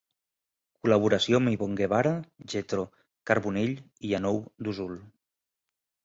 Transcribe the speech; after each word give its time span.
Col·laboració 0.85 1.39
amb 1.41 1.51
Ivonne 1.51 1.75
Guevara, 1.81 2.13
Jethro 2.53 2.85
Carbonell 3.31 3.75
i 4.07 4.13
Yanou 4.13 4.41
Dozol. 4.69 4.97